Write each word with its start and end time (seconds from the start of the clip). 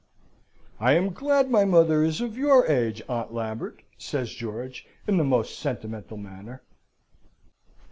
"I 0.79 0.93
am 0.93 1.13
glad 1.13 1.51
my 1.51 1.63
mother 1.63 2.03
is 2.03 2.21
of 2.21 2.35
your 2.35 2.65
age, 2.65 3.03
Aunt 3.07 3.31
Lambert," 3.35 3.83
says 3.99 4.31
George, 4.31 4.87
in 5.05 5.17
the 5.17 5.23
most 5.23 5.59
sentimental 5.59 6.17
manner. 6.17 6.63